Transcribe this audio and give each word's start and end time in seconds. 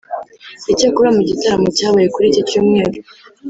Icyakora 0.71 1.09
mu 1.15 1.21
gitaramo 1.29 1.67
cyabaye 1.77 2.07
kuri 2.13 2.25
iki 2.31 2.41
cyumweru 2.49 2.97